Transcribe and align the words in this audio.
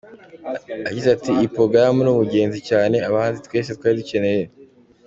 Yagize 0.87 1.07
ati 1.15 1.29
"Iyi 1.35 1.47
porogaramu 1.55 1.99
ni 2.03 2.11
ingenzi 2.25 2.59
cyane, 2.69 2.97
abahinzi 3.07 3.41
twese 3.47 3.69
twari 3.77 3.95
tuyikeneye. 3.99 4.43